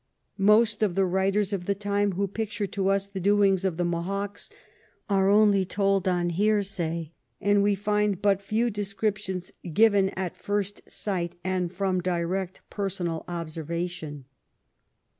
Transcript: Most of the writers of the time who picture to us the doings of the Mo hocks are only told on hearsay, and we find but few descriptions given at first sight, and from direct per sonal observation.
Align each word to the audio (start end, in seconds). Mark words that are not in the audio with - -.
Most 0.39 0.81
of 0.81 0.95
the 0.95 1.05
writers 1.05 1.53
of 1.53 1.65
the 1.65 1.75
time 1.75 2.13
who 2.13 2.27
picture 2.27 2.65
to 2.65 2.87
us 2.87 3.05
the 3.05 3.19
doings 3.19 3.63
of 3.63 3.77
the 3.77 3.85
Mo 3.85 4.01
hocks 4.01 4.49
are 5.07 5.29
only 5.29 5.63
told 5.63 6.07
on 6.07 6.31
hearsay, 6.31 7.11
and 7.39 7.61
we 7.61 7.75
find 7.75 8.19
but 8.19 8.41
few 8.41 8.71
descriptions 8.71 9.51
given 9.73 10.09
at 10.17 10.35
first 10.35 10.81
sight, 10.89 11.35
and 11.43 11.71
from 11.71 12.01
direct 12.01 12.67
per 12.71 12.89
sonal 12.89 13.25
observation. 13.27 14.25